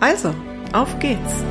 Also, 0.00 0.34
auf 0.72 0.98
geht's! 0.98 1.44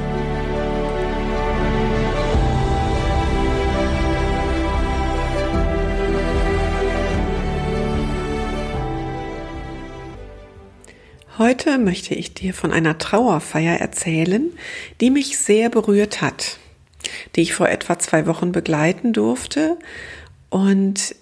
Heute 11.38 11.78
möchte 11.78 12.16
ich 12.16 12.34
dir 12.34 12.56
von 12.56 12.74
einer 12.74 12.98
Trauerfeier 12.98 13.80
erzählen, 13.80 14.52
die 15.00 15.12
mich 15.12 15.38
sehr 15.38 15.70
berührt 15.70 16.22
hat, 16.22 16.58
die 17.36 17.42
ich 17.44 17.54
vor 17.54 17.70
etwa 17.70 18.00
zwei 18.00 18.26
Wochen 18.26 18.52
begleiten 18.52 19.14
durfte. 19.14 19.78
Und 20.50 21.16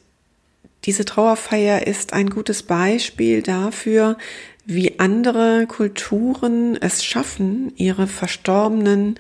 diese 0.85 1.03
Trauerfeier 1.03 1.85
ist 1.85 2.13
ein 2.13 2.29
gutes 2.29 2.63
Beispiel 2.63 3.43
dafür, 3.43 4.17
wie 4.67 4.99
andere 4.99 5.65
Kulturen 5.65 6.75
es 6.75 7.03
schaffen, 7.03 7.71
ihre 7.77 8.05
Verstorbenen 8.05 9.15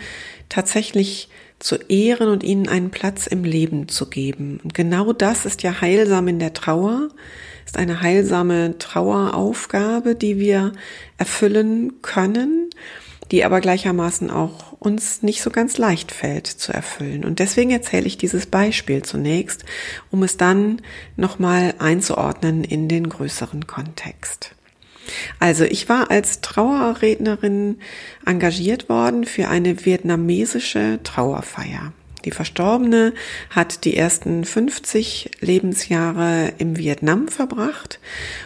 tatsächlich 0.49 1.29
zu 1.57 1.77
ehren 1.87 2.27
und 2.27 2.43
ihnen 2.43 2.67
einen 2.67 2.91
Platz 2.91 3.27
im 3.27 3.45
Leben 3.45 3.87
zu 3.87 4.09
geben. 4.09 4.59
Und 4.61 4.73
genau 4.73 5.13
das 5.13 5.45
ist 5.45 5.63
ja 5.63 5.79
heilsam 5.79 6.27
in 6.27 6.39
der 6.39 6.53
Trauer, 6.53 7.07
ist 7.65 7.77
eine 7.77 8.01
heilsame 8.01 8.77
Traueraufgabe, 8.77 10.15
die 10.15 10.37
wir 10.37 10.73
erfüllen 11.17 12.01
können, 12.01 12.69
die 13.31 13.45
aber 13.45 13.61
gleichermaßen 13.61 14.29
auch 14.29 14.73
uns 14.79 15.23
nicht 15.23 15.41
so 15.41 15.49
ganz 15.49 15.77
leicht 15.77 16.11
fällt 16.11 16.47
zu 16.47 16.73
erfüllen. 16.73 17.23
Und 17.23 17.39
deswegen 17.39 17.71
erzähle 17.71 18.05
ich 18.05 18.17
dieses 18.17 18.47
Beispiel 18.47 19.01
zunächst, 19.01 19.63
um 20.11 20.23
es 20.23 20.35
dann 20.35 20.81
nochmal 21.15 21.73
einzuordnen 21.79 22.65
in 22.65 22.89
den 22.89 23.07
größeren 23.07 23.65
Kontext. 23.65 24.56
Also 25.39 25.63
ich 25.63 25.89
war 25.89 26.11
als 26.11 26.41
Trauerrednerin 26.41 27.79
engagiert 28.25 28.89
worden 28.89 29.25
für 29.25 29.47
eine 29.47 29.85
vietnamesische 29.85 30.99
Trauerfeier. 31.03 31.93
Die 32.25 32.31
Verstorbene 32.31 33.13
hat 33.49 33.85
die 33.85 33.95
ersten 33.95 34.43
50 34.43 35.31
Lebensjahre 35.39 36.53
im 36.57 36.77
Vietnam 36.77 37.27
verbracht 37.27 37.99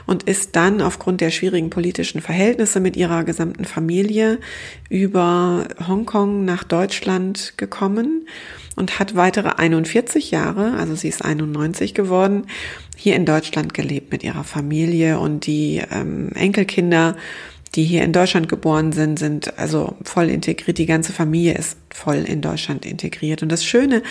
und 0.06 0.24
ist 0.24 0.56
dann 0.56 0.82
aufgrund 0.82 1.22
der 1.22 1.32
schwierigen 1.32 1.70
politischen 1.70 2.22
Verhältnisse 2.22 2.80
mit 2.80 2.98
ihrer 2.98 3.24
gesamten 3.24 3.66
Familie 3.66 4.40
über 4.90 5.68
Hongkong 5.88 6.46
nach 6.46 6.64
Deutschland 6.64 7.54
gekommen 7.58 8.28
und 8.76 9.00
hat 9.00 9.16
weitere 9.16 9.50
41 9.58 10.32
Jahre, 10.32 10.74
also 10.74 10.96
sie 10.96 11.10
ist 11.10 11.24
91 11.24 11.94
geworden, 11.94 12.48
hier 12.96 13.16
in 13.16 13.26
Deutschland 13.26 13.74
gelebt 13.74 14.12
mit 14.12 14.24
ihrer 14.24 14.44
Familie 14.44 15.20
und 15.20 15.46
die 15.46 15.82
ähm, 15.92 16.30
Enkelkinder 16.36 17.16
die 17.76 17.84
hier 17.84 18.04
in 18.04 18.14
Deutschland 18.14 18.50
geboren 18.50 18.92
sind, 18.92 19.18
sind 19.18 19.58
also 19.58 19.96
voll 20.04 20.30
integriert. 20.30 20.78
Die 20.78 20.86
ganze 20.86 21.14
Familie 21.14 21.54
ist 21.54 21.78
voll 21.90 22.18
in 22.18 22.42
Deutschland 22.42 22.86
integriert. 22.86 23.44
Und 23.44 23.50
das 23.50 23.64
Schöne 23.64 24.04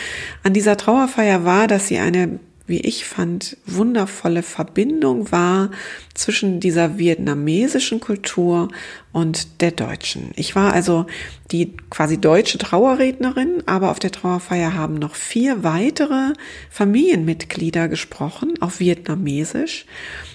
an 0.42 0.54
dieser 0.54 0.76
Trauerfeier 0.76 1.44
war, 1.44 1.66
dass 1.66 1.88
sie 1.88 1.98
eine 1.98 2.40
wie 2.70 2.80
ich 2.80 3.04
fand, 3.04 3.58
wundervolle 3.66 4.42
Verbindung 4.42 5.30
war 5.30 5.70
zwischen 6.14 6.60
dieser 6.60 6.96
vietnamesischen 6.96 8.00
Kultur 8.00 8.68
und 9.12 9.60
der 9.60 9.72
deutschen. 9.72 10.30
Ich 10.36 10.54
war 10.54 10.72
also 10.72 11.06
die 11.50 11.76
quasi 11.90 12.18
deutsche 12.18 12.56
Trauerrednerin, 12.58 13.64
aber 13.66 13.90
auf 13.90 13.98
der 13.98 14.12
Trauerfeier 14.12 14.74
haben 14.74 14.94
noch 14.94 15.16
vier 15.16 15.62
weitere 15.64 16.32
Familienmitglieder 16.70 17.88
gesprochen 17.88 18.54
auf 18.60 18.80
Vietnamesisch 18.80 19.84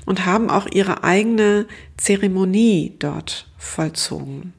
und 0.06 0.26
haben 0.26 0.50
auch 0.50 0.68
ihre 0.68 1.04
eigene 1.04 1.66
Zeremonie 1.98 2.96
dort 3.00 3.48
vollzogen. 3.58 4.54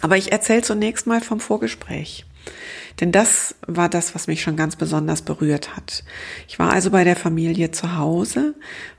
Aber 0.00 0.16
ich 0.16 0.32
erzähle 0.32 0.62
zunächst 0.62 1.06
mal 1.06 1.20
vom 1.20 1.40
Vorgespräch. 1.40 2.24
Denn 3.00 3.12
das 3.12 3.54
war 3.66 3.88
das, 3.88 4.14
was 4.14 4.26
mich 4.26 4.42
schon 4.42 4.56
ganz 4.56 4.76
besonders 4.76 5.22
berührt 5.22 5.76
hat. 5.76 6.04
Ich 6.48 6.58
war 6.58 6.70
also 6.70 6.90
bei 6.90 7.04
der 7.04 7.16
Familie 7.16 7.70
zu 7.70 7.96
Hause 7.96 8.54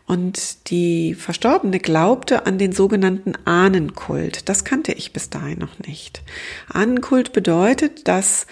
und 0.08 0.70
die 0.70 1.14
Verstorbene 1.14 1.80
glaubte 1.80 2.46
an 2.46 2.58
den 2.58 2.72
sogenannten 2.72 3.34
Ahnenkult. 3.46 4.50
Das 4.50 4.64
kannte 4.64 4.94
ich 4.94 5.14
bis 5.14 5.30
dahin 5.30 5.60
noch 5.60 5.78
nicht. 5.80 6.24
Ahnenkult 6.68 7.32
bedeutet, 7.32 8.08
dass 8.08 8.48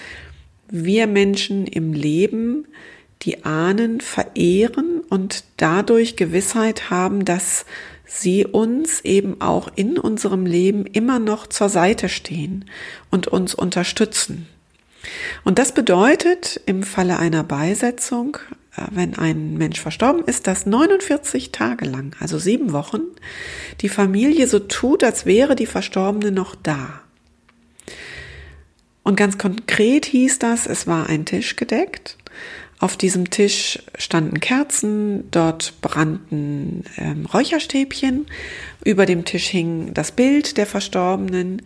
wir 0.69 1.07
Menschen 1.07 1.65
im 1.65 1.93
Leben 1.93 2.67
die 3.23 3.43
Ahnen 3.43 4.01
verehren 4.01 5.01
und 5.09 5.43
dadurch 5.57 6.15
Gewissheit 6.15 6.89
haben, 6.89 7.25
dass 7.25 7.65
sie 8.05 8.45
uns 8.45 9.01
eben 9.01 9.41
auch 9.41 9.69
in 9.75 9.97
unserem 9.97 10.45
Leben 10.45 10.85
immer 10.85 11.19
noch 11.19 11.47
zur 11.47 11.69
Seite 11.69 12.07
stehen 12.07 12.65
und 13.11 13.27
uns 13.27 13.53
unterstützen. 13.53 14.47
Und 15.43 15.59
das 15.59 15.73
bedeutet 15.73 16.59
im 16.65 16.83
Falle 16.83 17.19
einer 17.19 17.43
Beisetzung, 17.43 18.37
äh, 18.75 18.83
wenn 18.91 19.17
ein 19.17 19.55
Mensch 19.55 19.79
verstorben 19.79 20.23
ist, 20.25 20.47
dass 20.47 20.65
49 20.65 21.51
Tage 21.51 21.85
lang, 21.85 22.15
also 22.19 22.37
sieben 22.37 22.73
Wochen, 22.73 23.01
die 23.81 23.89
Familie 23.89 24.47
so 24.47 24.59
tut, 24.59 25.03
als 25.03 25.25
wäre 25.25 25.55
die 25.55 25.65
Verstorbene 25.65 26.31
noch 26.31 26.55
da. 26.55 27.01
Und 29.03 29.15
ganz 29.15 29.37
konkret 29.37 30.05
hieß 30.05 30.39
das, 30.39 30.67
es 30.67 30.85
war 30.85 31.07
ein 31.07 31.25
Tisch 31.25 31.55
gedeckt. 31.55 32.17
Auf 32.79 32.95
diesem 32.95 33.29
Tisch 33.29 33.79
standen 33.97 34.39
Kerzen, 34.39 35.29
dort 35.31 35.81
brannten 35.81 36.85
ähm, 36.97 37.25
Räucherstäbchen, 37.25 38.27
über 38.85 39.05
dem 39.05 39.25
Tisch 39.25 39.47
hing 39.47 39.93
das 39.93 40.13
Bild 40.13 40.57
der 40.57 40.65
Verstorbenen 40.65 41.61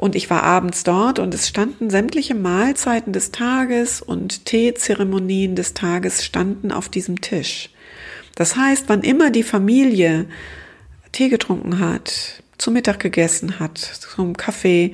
und 0.00 0.16
ich 0.16 0.30
war 0.30 0.44
abends 0.44 0.82
dort 0.82 1.18
und 1.18 1.34
es 1.34 1.46
standen 1.46 1.90
sämtliche 1.90 2.34
Mahlzeiten 2.34 3.12
des 3.12 3.32
Tages 3.32 4.00
und 4.00 4.46
Teezeremonien 4.46 5.56
des 5.56 5.74
Tages 5.74 6.24
standen 6.24 6.72
auf 6.72 6.88
diesem 6.88 7.20
Tisch. 7.20 7.68
Das 8.34 8.56
heißt, 8.56 8.84
wann 8.86 9.02
immer 9.02 9.30
die 9.30 9.42
Familie 9.42 10.24
Tee 11.12 11.28
getrunken 11.28 11.80
hat, 11.80 12.42
zu 12.56 12.70
Mittag 12.70 12.98
gegessen 13.00 13.60
hat, 13.60 13.76
zum 13.76 14.38
Kaffee, 14.38 14.92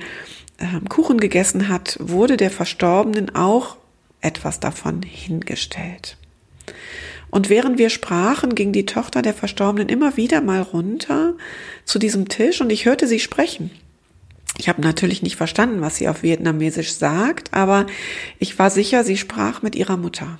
äh, 0.57 0.65
Kuchen 0.89 1.21
gegessen 1.21 1.69
hat, 1.69 1.95
wurde 2.01 2.35
der 2.35 2.51
Verstorbenen 2.51 3.33
auch 3.33 3.77
etwas 4.19 4.59
davon 4.59 5.03
hingestellt. 5.03 6.17
Und 7.29 7.47
während 7.47 7.77
wir 7.77 7.91
sprachen, 7.91 8.55
ging 8.55 8.73
die 8.73 8.85
Tochter 8.85 9.21
der 9.21 9.33
Verstorbenen 9.33 9.87
immer 9.87 10.17
wieder 10.17 10.41
mal 10.41 10.61
runter 10.61 11.35
zu 11.85 11.97
diesem 11.97 12.27
Tisch 12.27 12.59
und 12.59 12.71
ich 12.71 12.85
hörte 12.85 13.07
sie 13.07 13.21
sprechen. 13.21 13.71
Ich 14.57 14.69
habe 14.69 14.81
natürlich 14.81 15.21
nicht 15.21 15.35
verstanden, 15.35 15.81
was 15.81 15.97
sie 15.97 16.09
auf 16.09 16.23
Vietnamesisch 16.23 16.93
sagt, 16.93 17.53
aber 17.53 17.85
ich 18.39 18.57
war 18.57 18.69
sicher, 18.69 19.03
sie 19.03 19.17
sprach 19.17 19.61
mit 19.61 19.75
ihrer 19.75 19.97
Mutter. 19.97 20.39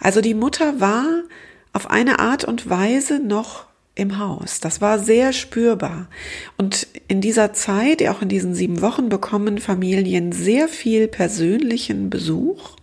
Also 0.00 0.20
die 0.20 0.34
Mutter 0.34 0.80
war 0.80 1.22
auf 1.72 1.90
eine 1.90 2.18
Art 2.18 2.44
und 2.44 2.68
Weise 2.68 3.18
noch 3.18 3.66
im 3.94 4.18
Haus. 4.18 4.60
Das 4.60 4.80
war 4.80 4.98
sehr 4.98 5.32
spürbar. 5.32 6.08
Und 6.56 6.86
in 7.08 7.20
dieser 7.20 7.52
Zeit, 7.52 8.06
auch 8.08 8.22
in 8.22 8.28
diesen 8.28 8.54
sieben 8.54 8.80
Wochen, 8.80 9.08
bekommen 9.08 9.58
Familien 9.58 10.32
sehr 10.32 10.68
viel 10.68 11.08
persönlichen 11.08 12.10
Besuch. 12.10 12.76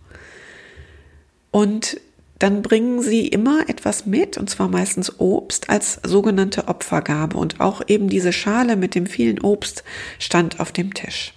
Und 1.50 2.00
dann 2.42 2.60
bringen 2.60 3.00
sie 3.00 3.28
immer 3.28 3.68
etwas 3.68 4.04
mit, 4.04 4.36
und 4.36 4.50
zwar 4.50 4.66
meistens 4.66 5.20
Obst 5.20 5.70
als 5.70 6.00
sogenannte 6.02 6.66
Opfergabe. 6.66 7.38
Und 7.38 7.60
auch 7.60 7.82
eben 7.86 8.08
diese 8.08 8.32
Schale 8.32 8.74
mit 8.74 8.96
dem 8.96 9.06
vielen 9.06 9.40
Obst 9.40 9.84
stand 10.18 10.58
auf 10.58 10.72
dem 10.72 10.92
Tisch. 10.92 11.34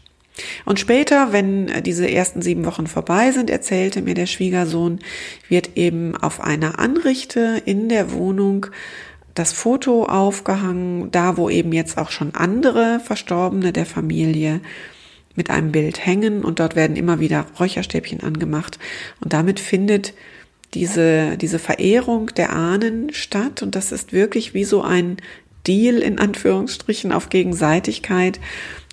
Und 0.65 0.79
später, 0.79 1.31
wenn 1.31 1.83
diese 1.83 2.09
ersten 2.09 2.41
sieben 2.41 2.65
Wochen 2.65 2.87
vorbei 2.87 3.31
sind, 3.31 3.51
erzählte 3.51 4.01
mir 4.01 4.15
der 4.15 4.25
Schwiegersohn, 4.25 4.99
wird 5.47 5.77
eben 5.77 6.17
auf 6.17 6.41
einer 6.41 6.79
Anrichte 6.79 7.61
in 7.65 7.87
der 7.87 8.11
Wohnung 8.11 8.65
das 9.35 9.53
Foto 9.53 10.05
aufgehangen, 10.05 11.11
da 11.11 11.37
wo 11.37 11.51
eben 11.51 11.71
jetzt 11.71 11.99
auch 11.99 12.09
schon 12.09 12.33
andere 12.33 12.99
Verstorbene 12.99 13.71
der 13.73 13.85
Familie 13.85 14.59
mit 15.35 15.51
einem 15.51 15.71
Bild 15.71 16.03
hängen 16.03 16.43
und 16.43 16.59
dort 16.59 16.75
werden 16.75 16.95
immer 16.95 17.19
wieder 17.19 17.45
Räucherstäbchen 17.59 18.21
angemacht 18.21 18.79
und 19.21 19.33
damit 19.33 19.59
findet 19.59 20.13
diese, 20.75 21.37
diese 21.37 21.57
Verehrung 21.57 22.27
der 22.35 22.53
Ahnen 22.53 23.13
statt 23.13 23.63
und 23.63 23.75
das 23.75 23.91
ist 23.91 24.13
wirklich 24.13 24.53
wie 24.53 24.65
so 24.65 24.81
ein 24.81 25.17
Deal 25.65 25.95
in 25.97 26.19
Anführungsstrichen 26.19 27.11
auf 27.11 27.29
Gegenseitigkeit. 27.29 28.39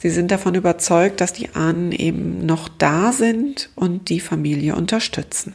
Sie 0.01 0.11
sind 0.11 0.31
davon 0.31 0.55
überzeugt, 0.55 1.21
dass 1.21 1.33
die 1.33 1.51
Ahnen 1.55 1.93
eben 1.93 2.47
noch 2.47 2.69
da 2.69 3.13
sind 3.13 3.69
und 3.75 4.09
die 4.09 4.21
Familie 4.21 4.75
unterstützen. 4.75 5.55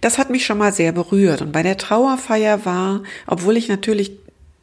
Das 0.00 0.18
hat 0.18 0.30
mich 0.30 0.44
schon 0.44 0.58
mal 0.58 0.72
sehr 0.72 0.92
berührt. 0.92 1.40
Und 1.42 1.52
bei 1.52 1.62
der 1.62 1.78
Trauerfeier 1.78 2.64
war, 2.64 3.04
obwohl 3.26 3.56
ich 3.56 3.68
natürlich 3.68 4.12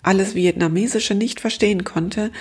alles 0.02 0.36
Vietnamesische 0.36 1.16
nicht 1.16 1.40
verstehen 1.40 1.84
konnte, 1.84 2.32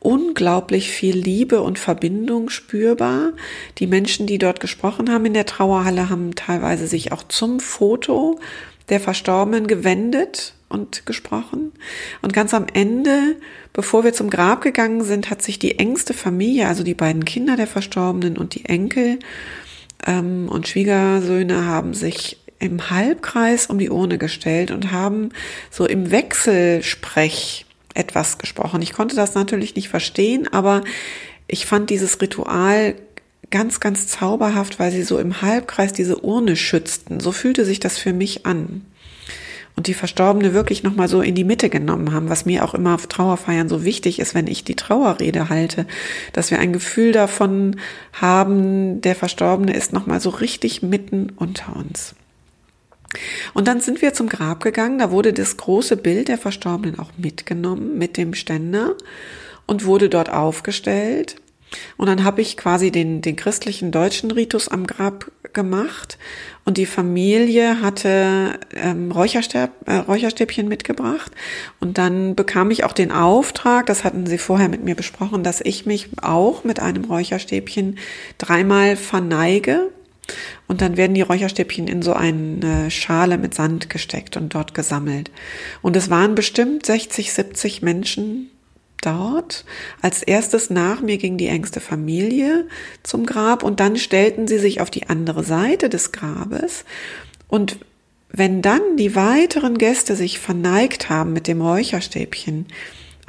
unglaublich 0.00 0.90
viel 0.90 1.16
Liebe 1.16 1.60
und 1.60 1.78
Verbindung 1.78 2.50
spürbar. 2.50 3.32
Die 3.78 3.86
Menschen, 3.86 4.26
die 4.26 4.38
dort 4.38 4.60
gesprochen 4.60 5.10
haben 5.10 5.26
in 5.26 5.34
der 5.34 5.46
Trauerhalle, 5.46 6.08
haben 6.08 6.34
teilweise 6.34 6.86
sich 6.86 7.12
auch 7.12 7.22
zum 7.24 7.60
Foto 7.60 8.38
der 8.88 9.00
Verstorbenen 9.00 9.66
gewendet 9.66 10.54
und 10.68 11.06
gesprochen. 11.06 11.72
Und 12.22 12.32
ganz 12.32 12.54
am 12.54 12.66
Ende, 12.72 13.36
bevor 13.72 14.04
wir 14.04 14.12
zum 14.12 14.30
Grab 14.30 14.60
gegangen 14.60 15.02
sind, 15.02 15.30
hat 15.30 15.42
sich 15.42 15.58
die 15.58 15.78
engste 15.78 16.14
Familie, 16.14 16.68
also 16.68 16.84
die 16.84 16.94
beiden 16.94 17.24
Kinder 17.24 17.56
der 17.56 17.66
Verstorbenen 17.66 18.38
und 18.38 18.54
die 18.54 18.66
Enkel 18.66 19.18
ähm, 20.06 20.48
und 20.48 20.68
Schwiegersöhne 20.68 21.66
haben 21.66 21.94
sich 21.94 22.38
im 22.58 22.90
Halbkreis 22.90 23.66
um 23.66 23.78
die 23.78 23.90
Urne 23.90 24.18
gestellt 24.18 24.70
und 24.70 24.90
haben 24.90 25.30
so 25.70 25.86
im 25.86 26.10
Wechselsprech 26.10 27.66
etwas 27.98 28.38
gesprochen. 28.38 28.82
Ich 28.82 28.92
konnte 28.92 29.16
das 29.16 29.34
natürlich 29.34 29.74
nicht 29.74 29.88
verstehen, 29.88 30.48
aber 30.52 30.82
ich 31.46 31.66
fand 31.66 31.90
dieses 31.90 32.20
Ritual 32.20 32.94
ganz, 33.50 33.80
ganz 33.80 34.06
zauberhaft, 34.06 34.78
weil 34.78 34.90
sie 34.90 35.02
so 35.02 35.18
im 35.18 35.42
Halbkreis 35.42 35.92
diese 35.92 36.18
Urne 36.18 36.56
schützten. 36.56 37.20
So 37.20 37.32
fühlte 37.32 37.64
sich 37.64 37.80
das 37.80 37.98
für 37.98 38.12
mich 38.12 38.46
an. 38.46 38.82
Und 39.74 39.86
die 39.86 39.94
Verstorbene 39.94 40.54
wirklich 40.54 40.82
nochmal 40.82 41.06
so 41.06 41.20
in 41.22 41.36
die 41.36 41.44
Mitte 41.44 41.70
genommen 41.70 42.12
haben, 42.12 42.28
was 42.28 42.44
mir 42.44 42.64
auch 42.64 42.74
immer 42.74 42.96
auf 42.96 43.06
Trauerfeiern 43.06 43.68
so 43.68 43.84
wichtig 43.84 44.18
ist, 44.18 44.34
wenn 44.34 44.48
ich 44.48 44.64
die 44.64 44.74
Trauerrede 44.74 45.48
halte, 45.48 45.86
dass 46.32 46.50
wir 46.50 46.58
ein 46.58 46.72
Gefühl 46.72 47.12
davon 47.12 47.76
haben, 48.12 49.00
der 49.00 49.14
Verstorbene 49.14 49.72
ist 49.72 49.92
nochmal 49.92 50.20
so 50.20 50.30
richtig 50.30 50.82
mitten 50.82 51.30
unter 51.36 51.76
uns. 51.76 52.16
Und 53.54 53.68
dann 53.68 53.80
sind 53.80 54.02
wir 54.02 54.12
zum 54.12 54.28
Grab 54.28 54.62
gegangen, 54.62 54.98
da 54.98 55.10
wurde 55.10 55.32
das 55.32 55.56
große 55.56 55.96
Bild 55.96 56.28
der 56.28 56.38
Verstorbenen 56.38 56.98
auch 56.98 57.10
mitgenommen 57.16 57.96
mit 57.96 58.16
dem 58.16 58.34
Ständer 58.34 58.94
und 59.66 59.84
wurde 59.84 60.08
dort 60.08 60.30
aufgestellt. 60.30 61.36
Und 61.96 62.06
dann 62.06 62.24
habe 62.24 62.40
ich 62.40 62.56
quasi 62.56 62.90
den, 62.90 63.20
den 63.20 63.36
christlichen 63.36 63.90
deutschen 63.92 64.30
Ritus 64.30 64.68
am 64.68 64.86
Grab 64.86 65.30
gemacht. 65.52 66.18
Und 66.64 66.78
die 66.78 66.86
Familie 66.86 67.80
hatte 67.82 68.58
ähm, 68.74 69.10
äh, 69.10 69.94
Räucherstäbchen 69.96 70.68
mitgebracht. 70.68 71.32
Und 71.80 71.98
dann 71.98 72.34
bekam 72.34 72.70
ich 72.70 72.84
auch 72.84 72.92
den 72.92 73.10
Auftrag, 73.10 73.86
das 73.86 74.04
hatten 74.04 74.26
sie 74.26 74.38
vorher 74.38 74.68
mit 74.68 74.84
mir 74.84 74.94
besprochen, 74.94 75.42
dass 75.42 75.60
ich 75.60 75.86
mich 75.86 76.08
auch 76.22 76.64
mit 76.64 76.80
einem 76.80 77.04
Räucherstäbchen 77.04 77.98
dreimal 78.38 78.96
verneige 78.96 79.90
und 80.66 80.80
dann 80.80 80.96
werden 80.96 81.14
die 81.14 81.22
Räucherstäbchen 81.22 81.88
in 81.88 82.02
so 82.02 82.12
eine 82.12 82.90
Schale 82.90 83.38
mit 83.38 83.54
Sand 83.54 83.90
gesteckt 83.90 84.36
und 84.36 84.54
dort 84.54 84.74
gesammelt. 84.74 85.30
Und 85.82 85.96
es 85.96 86.10
waren 86.10 86.34
bestimmt 86.34 86.86
60, 86.86 87.32
70 87.32 87.82
Menschen 87.82 88.50
dort. 89.00 89.64
Als 90.02 90.22
erstes 90.22 90.70
nach 90.70 91.00
mir 91.00 91.18
ging 91.18 91.38
die 91.38 91.48
engste 91.48 91.80
Familie 91.80 92.66
zum 93.02 93.26
Grab 93.26 93.62
und 93.62 93.80
dann 93.80 93.96
stellten 93.96 94.46
sie 94.48 94.58
sich 94.58 94.80
auf 94.80 94.90
die 94.90 95.08
andere 95.08 95.44
Seite 95.44 95.88
des 95.88 96.12
Grabes. 96.12 96.84
Und 97.48 97.78
wenn 98.30 98.60
dann 98.60 98.96
die 98.96 99.14
weiteren 99.14 99.78
Gäste 99.78 100.14
sich 100.14 100.38
verneigt 100.38 101.08
haben 101.08 101.32
mit 101.32 101.46
dem 101.46 101.62
Räucherstäbchen, 101.62 102.66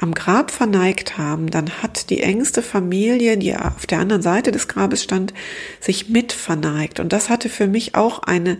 am 0.00 0.14
Grab 0.14 0.50
verneigt 0.50 1.18
haben, 1.18 1.50
dann 1.50 1.82
hat 1.82 2.08
die 2.10 2.22
engste 2.22 2.62
Familie, 2.62 3.36
die 3.36 3.54
auf 3.54 3.86
der 3.86 4.00
anderen 4.00 4.22
Seite 4.22 4.50
des 4.50 4.66
Grabes 4.66 5.02
stand, 5.02 5.34
sich 5.78 6.08
mit 6.08 6.32
verneigt. 6.32 7.00
Und 7.00 7.12
das 7.12 7.28
hatte 7.28 7.50
für 7.50 7.66
mich 7.66 7.94
auch 7.94 8.22
eine 8.22 8.58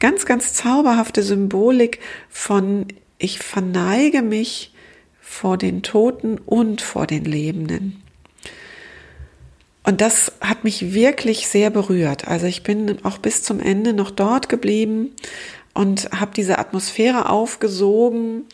ganz, 0.00 0.26
ganz 0.26 0.52
zauberhafte 0.52 1.22
Symbolik 1.22 1.98
von 2.28 2.86
ich 3.18 3.38
verneige 3.38 4.20
mich 4.20 4.74
vor 5.20 5.56
den 5.56 5.82
Toten 5.82 6.38
und 6.38 6.82
vor 6.82 7.06
den 7.06 7.24
Lebenden. 7.24 8.02
Und 9.84 10.00
das 10.00 10.32
hat 10.40 10.62
mich 10.64 10.92
wirklich 10.92 11.48
sehr 11.48 11.70
berührt. 11.70 12.28
Also 12.28 12.46
ich 12.46 12.62
bin 12.62 13.04
auch 13.04 13.18
bis 13.18 13.42
zum 13.42 13.60
Ende 13.60 13.92
noch 13.94 14.10
dort 14.10 14.48
geblieben 14.48 15.10
und 15.72 16.10
habe 16.12 16.32
diese 16.36 16.58
Atmosphäre 16.58 17.30
aufgesogen 17.30 18.44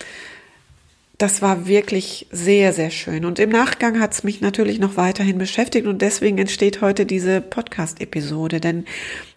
das 1.18 1.42
war 1.42 1.66
wirklich 1.66 2.28
sehr, 2.30 2.72
sehr 2.72 2.90
schön. 2.90 3.24
Und 3.24 3.40
im 3.40 3.50
Nachgang 3.50 3.98
hat 3.98 4.12
es 4.12 4.22
mich 4.22 4.40
natürlich 4.40 4.78
noch 4.78 4.96
weiterhin 4.96 5.36
beschäftigt 5.36 5.88
und 5.88 6.00
deswegen 6.00 6.38
entsteht 6.38 6.80
heute 6.80 7.06
diese 7.06 7.40
Podcast-Episode. 7.40 8.60
Denn 8.60 8.84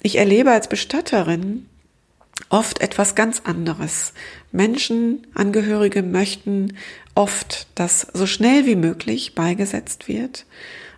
ich 0.04 0.18
erlebe 0.18 0.52
als 0.52 0.70
Bestatterin 0.70 1.66
oft 2.50 2.82
etwas 2.82 3.16
ganz 3.16 3.42
anderes. 3.46 4.14
Menschen, 4.52 5.26
Angehörige 5.34 6.04
möchten 6.04 6.78
oft, 7.16 7.68
dass 7.74 8.08
so 8.14 8.28
schnell 8.28 8.68
wie 8.68 8.76
möglich 8.76 9.34
beigesetzt 9.34 10.08
wird. 10.08 10.46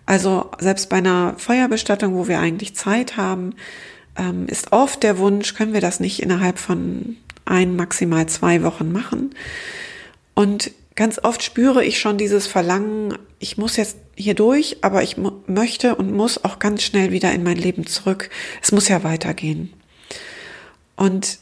Also 0.05 0.51
selbst 0.59 0.89
bei 0.89 0.97
einer 0.97 1.35
Feuerbestattung, 1.37 2.13
wo 2.13 2.27
wir 2.27 2.39
eigentlich 2.39 2.75
Zeit 2.75 3.15
haben, 3.15 3.55
ähm, 4.17 4.47
ist 4.47 4.73
oft 4.73 5.01
der 5.01 5.17
Wunsch, 5.17 5.53
können 5.53 5.73
wir 5.73 5.81
das 5.81 6.01
nicht 6.01 6.21
innerhalb 6.21 6.59
von 6.59 7.15
ein, 7.45 7.77
maximal 7.77 8.27
zwei 8.27 8.63
Wochen 8.63 8.91
machen. 8.91 9.33
Und 10.35 10.71
ganz 10.95 11.19
oft 11.23 11.43
spüre 11.43 11.83
ich 11.83 11.99
schon 11.99 12.17
dieses 12.17 12.47
Verlangen, 12.47 13.17
ich 13.39 13.57
muss 13.57 13.77
jetzt 13.77 13.97
hier 14.15 14.35
durch, 14.35 14.77
aber 14.81 15.03
ich 15.03 15.17
möchte 15.47 15.95
und 15.95 16.11
muss 16.11 16.43
auch 16.43 16.59
ganz 16.59 16.83
schnell 16.83 17.11
wieder 17.11 17.31
in 17.31 17.43
mein 17.43 17.57
Leben 17.57 17.87
zurück. 17.87 18.29
Es 18.61 18.71
muss 18.71 18.87
ja 18.87 19.03
weitergehen. 19.03 19.73
Und 20.95 21.39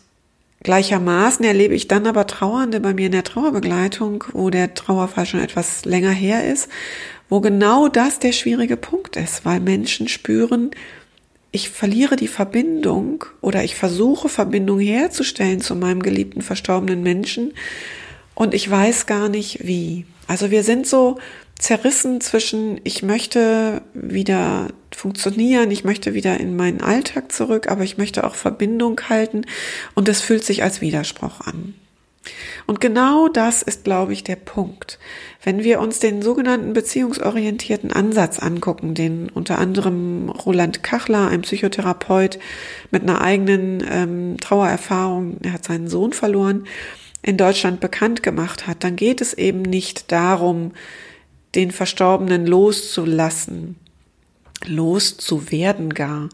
gleichermaßen 0.63 1.43
erlebe 1.45 1.75
ich 1.75 1.87
dann 1.87 2.07
aber 2.07 2.27
Trauernde 2.27 2.79
bei 2.79 2.93
mir 2.93 3.07
in 3.07 3.11
der 3.11 3.23
Trauerbegleitung, 3.23 4.23
wo 4.31 4.49
der 4.49 4.73
Trauerfall 4.73 5.25
schon 5.25 5.41
etwas 5.41 5.85
länger 5.85 6.11
her 6.11 6.49
ist, 6.49 6.69
wo 7.29 7.41
genau 7.41 7.87
das 7.87 8.19
der 8.19 8.31
schwierige 8.31 8.77
Punkt 8.77 9.15
ist, 9.15 9.45
weil 9.45 9.59
Menschen 9.59 10.07
spüren, 10.07 10.71
ich 11.53 11.69
verliere 11.69 12.15
die 12.15 12.29
Verbindung 12.29 13.25
oder 13.41 13.63
ich 13.63 13.75
versuche 13.75 14.29
Verbindung 14.29 14.79
herzustellen 14.79 15.59
zu 15.59 15.75
meinem 15.75 16.01
geliebten 16.01 16.41
verstorbenen 16.41 17.03
Menschen 17.03 17.53
und 18.35 18.53
ich 18.53 18.69
weiß 18.69 19.05
gar 19.05 19.29
nicht 19.29 19.65
wie. 19.65 20.05
Also 20.27 20.51
wir 20.51 20.63
sind 20.63 20.87
so 20.87 21.17
zerrissen 21.59 22.21
zwischen, 22.21 22.81
ich 22.83 23.03
möchte 23.03 23.83
wieder 23.93 24.69
funktionieren, 24.91 25.69
ich 25.69 25.83
möchte 25.83 26.13
wieder 26.13 26.39
in 26.39 26.55
meinen 26.55 26.81
Alltag 26.81 27.31
zurück, 27.31 27.69
aber 27.69 27.83
ich 27.83 27.97
möchte 27.97 28.23
auch 28.23 28.35
Verbindung 28.35 28.99
halten 29.09 29.43
und 29.93 30.09
es 30.09 30.21
fühlt 30.21 30.43
sich 30.43 30.63
als 30.63 30.81
Widerspruch 30.81 31.41
an. 31.41 31.75
Und 32.67 32.81
genau 32.81 33.27
das 33.27 33.63
ist, 33.63 33.83
glaube 33.83 34.13
ich, 34.13 34.23
der 34.23 34.35
Punkt. 34.35 34.99
Wenn 35.43 35.63
wir 35.63 35.79
uns 35.79 35.99
den 35.99 36.21
sogenannten 36.21 36.73
beziehungsorientierten 36.73 37.91
Ansatz 37.91 38.37
angucken, 38.39 38.93
den 38.93 39.29
unter 39.29 39.57
anderem 39.57 40.29
Roland 40.29 40.83
Kachler, 40.83 41.29
ein 41.29 41.41
Psychotherapeut 41.41 42.37
mit 42.91 43.01
einer 43.03 43.21
eigenen 43.21 43.83
ähm, 43.89 44.37
Trauererfahrung, 44.39 45.37
er 45.41 45.53
hat 45.53 45.65
seinen 45.65 45.87
Sohn 45.87 46.13
verloren, 46.13 46.67
in 47.21 47.37
Deutschland 47.37 47.79
bekannt 47.79 48.23
gemacht 48.23 48.67
hat, 48.67 48.83
dann 48.83 48.95
geht 48.95 49.21
es 49.21 49.33
eben 49.33 49.61
nicht 49.61 50.11
darum, 50.11 50.71
den 51.55 51.71
Verstorbenen 51.71 52.45
loszulassen, 52.47 53.75
loszuwerden 54.65 55.93
gar, 55.93 56.29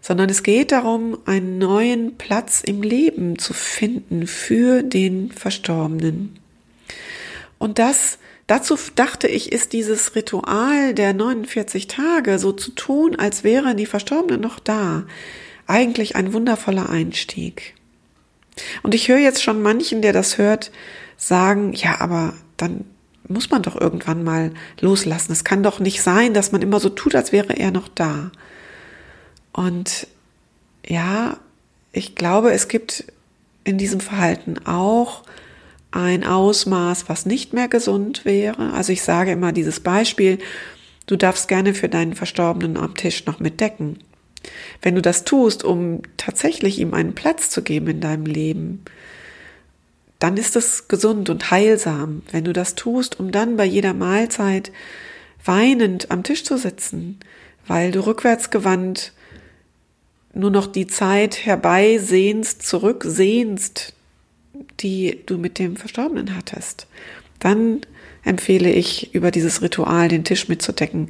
sondern 0.00 0.30
es 0.30 0.42
geht 0.42 0.72
darum, 0.72 1.18
einen 1.26 1.58
neuen 1.58 2.16
Platz 2.16 2.62
im 2.64 2.82
Leben 2.82 3.38
zu 3.38 3.52
finden 3.52 4.26
für 4.26 4.82
den 4.82 5.30
Verstorbenen. 5.32 6.38
Und 7.58 7.78
das, 7.78 8.18
dazu 8.46 8.78
dachte 8.94 9.28
ich, 9.28 9.52
ist 9.52 9.74
dieses 9.74 10.14
Ritual 10.14 10.94
der 10.94 11.12
49 11.12 11.86
Tage 11.88 12.38
so 12.38 12.52
zu 12.52 12.70
tun, 12.70 13.16
als 13.16 13.44
wäre 13.44 13.74
die 13.74 13.86
Verstorbene 13.86 14.38
noch 14.38 14.58
da, 14.58 15.04
eigentlich 15.66 16.16
ein 16.16 16.32
wundervoller 16.32 16.88
Einstieg. 16.88 17.74
Und 18.82 18.94
ich 18.94 19.08
höre 19.08 19.18
jetzt 19.18 19.42
schon 19.42 19.62
manchen, 19.62 20.02
der 20.02 20.12
das 20.12 20.38
hört, 20.38 20.70
sagen, 21.16 21.72
ja, 21.72 22.00
aber 22.00 22.34
dann 22.56 22.84
muss 23.28 23.50
man 23.50 23.62
doch 23.62 23.80
irgendwann 23.80 24.24
mal 24.24 24.52
loslassen. 24.80 25.32
Es 25.32 25.44
kann 25.44 25.62
doch 25.62 25.78
nicht 25.78 26.02
sein, 26.02 26.34
dass 26.34 26.52
man 26.52 26.62
immer 26.62 26.80
so 26.80 26.88
tut, 26.88 27.14
als 27.14 27.32
wäre 27.32 27.56
er 27.56 27.70
noch 27.70 27.88
da. 27.88 28.32
Und 29.52 30.06
ja, 30.86 31.38
ich 31.92 32.14
glaube, 32.14 32.52
es 32.52 32.68
gibt 32.68 33.04
in 33.64 33.78
diesem 33.78 34.00
Verhalten 34.00 34.58
auch 34.66 35.22
ein 35.90 36.24
Ausmaß, 36.24 37.08
was 37.08 37.26
nicht 37.26 37.52
mehr 37.52 37.68
gesund 37.68 38.24
wäre. 38.24 38.72
Also 38.72 38.92
ich 38.92 39.02
sage 39.02 39.32
immer 39.32 39.52
dieses 39.52 39.80
Beispiel, 39.80 40.38
du 41.06 41.16
darfst 41.16 41.48
gerne 41.48 41.74
für 41.74 41.88
deinen 41.88 42.14
Verstorbenen 42.14 42.76
am 42.76 42.94
Tisch 42.94 43.26
noch 43.26 43.40
mitdecken. 43.40 43.98
Wenn 44.82 44.94
du 44.94 45.02
das 45.02 45.24
tust, 45.24 45.64
um 45.64 46.02
tatsächlich 46.16 46.78
ihm 46.78 46.94
einen 46.94 47.14
Platz 47.14 47.50
zu 47.50 47.62
geben 47.62 47.88
in 47.88 48.00
deinem 48.00 48.26
Leben, 48.26 48.84
dann 50.18 50.36
ist 50.36 50.54
es 50.54 50.88
gesund 50.88 51.30
und 51.30 51.50
heilsam, 51.50 52.22
wenn 52.30 52.44
du 52.44 52.52
das 52.52 52.74
tust, 52.74 53.18
um 53.18 53.32
dann 53.32 53.56
bei 53.56 53.64
jeder 53.64 53.94
Mahlzeit 53.94 54.70
weinend 55.44 56.10
am 56.10 56.22
Tisch 56.22 56.44
zu 56.44 56.58
sitzen, 56.58 57.18
weil 57.66 57.90
du 57.90 58.04
rückwärtsgewandt 58.06 59.12
nur 60.34 60.50
noch 60.50 60.66
die 60.66 60.86
Zeit 60.86 61.46
herbeisehnst, 61.46 62.62
zurücksehnst, 62.62 63.94
die 64.80 65.20
du 65.26 65.38
mit 65.38 65.58
dem 65.58 65.76
Verstorbenen 65.76 66.36
hattest. 66.36 66.86
Dann 67.38 67.80
empfehle 68.22 68.70
ich, 68.70 69.14
über 69.14 69.30
dieses 69.30 69.62
Ritual 69.62 70.08
den 70.08 70.24
Tisch 70.24 70.48
mitzudecken, 70.48 71.08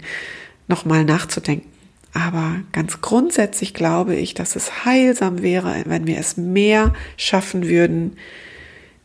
nochmal 0.69 1.05
nachzudenken. 1.05 1.70
Aber 2.13 2.57
ganz 2.73 3.01
grundsätzlich 3.01 3.75
glaube 3.75 4.17
ich, 4.17 4.35
dass 4.35 4.57
es 4.57 4.85
heilsam 4.85 5.43
wäre, 5.43 5.83
wenn 5.87 6.07
wir 6.07 6.19
es 6.19 6.37
mehr 6.37 6.93
schaffen 7.17 7.69
würden, 7.69 8.17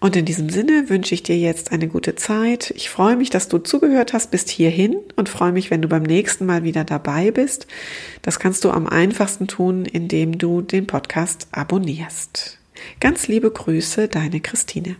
Und 0.00 0.14
in 0.14 0.24
diesem 0.24 0.48
Sinne 0.48 0.88
wünsche 0.88 1.14
ich 1.14 1.24
dir 1.24 1.36
jetzt 1.36 1.72
eine 1.72 1.88
gute 1.88 2.14
Zeit. 2.14 2.72
Ich 2.76 2.88
freue 2.88 3.16
mich, 3.16 3.30
dass 3.30 3.48
du 3.48 3.58
zugehört 3.58 4.12
hast 4.12 4.30
bis 4.30 4.48
hierhin 4.48 4.96
und 5.16 5.28
freue 5.28 5.50
mich, 5.50 5.72
wenn 5.72 5.82
du 5.82 5.88
beim 5.88 6.04
nächsten 6.04 6.46
Mal 6.46 6.62
wieder 6.62 6.84
dabei 6.84 7.32
bist. 7.32 7.66
Das 8.22 8.38
kannst 8.38 8.64
du 8.64 8.70
am 8.70 8.86
einfachsten 8.86 9.48
tun, 9.48 9.84
indem 9.84 10.38
du 10.38 10.62
den 10.62 10.86
Podcast 10.86 11.48
abonnierst. 11.50 12.58
Ganz 13.00 13.26
liebe 13.26 13.50
Grüße, 13.50 14.06
deine 14.06 14.40
Christine. 14.40 14.96